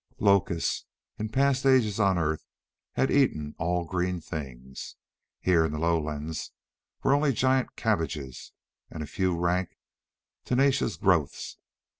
[0.17, 0.85] Locusts,
[1.19, 2.43] in past ages on Earth,
[2.93, 4.95] had eaten all green things.
[5.39, 6.51] Here in the lowlands
[7.03, 8.51] were only giant cabbages
[8.89, 9.77] and a few rank,
[10.43, 11.57] tenacious growths.